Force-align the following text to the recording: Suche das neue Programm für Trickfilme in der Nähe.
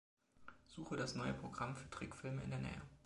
Suche 0.65 0.95
das 0.95 1.13
neue 1.13 1.35
Programm 1.35 1.75
für 1.75 1.87
Trickfilme 1.91 2.41
in 2.41 2.49
der 2.49 2.57
Nähe. 2.57 2.81